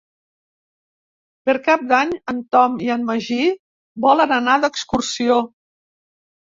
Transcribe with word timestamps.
Per 1.49 1.55
Cap 1.67 1.83
d'Any 1.91 2.15
en 2.35 2.41
Tom 2.57 2.81
i 2.87 2.91
en 2.97 3.05
Magí 3.13 3.41
volen 4.09 4.37
anar 4.43 4.61
d'excursió. 4.67 5.43